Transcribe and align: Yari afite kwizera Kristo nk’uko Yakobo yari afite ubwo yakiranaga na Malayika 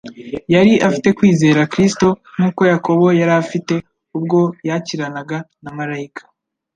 Yari 0.53 0.73
afite 0.87 1.09
kwizera 1.17 1.69
Kristo 1.73 2.07
nk’uko 2.35 2.61
Yakobo 2.71 3.05
yari 3.19 3.33
afite 3.43 3.73
ubwo 4.17 4.39
yakiranaga 4.67 5.37
na 5.63 5.71
Malayika 5.77 6.21